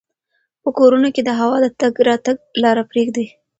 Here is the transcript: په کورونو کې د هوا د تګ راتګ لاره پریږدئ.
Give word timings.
په 0.63 0.69
کورونو 0.77 1.07
کې 1.15 1.21
د 1.25 1.29
هوا 1.39 1.57
د 1.61 1.67
تګ 1.81 1.93
راتګ 2.07 2.37
لاره 2.63 2.83
پریږدئ. 2.91 3.27